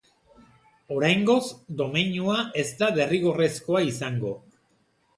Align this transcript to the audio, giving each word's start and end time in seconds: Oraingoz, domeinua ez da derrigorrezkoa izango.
Oraingoz, 0.95 1.43
domeinua 1.83 2.39
ez 2.65 2.67
da 2.83 2.91
derrigorrezkoa 2.99 3.87
izango. 3.95 4.37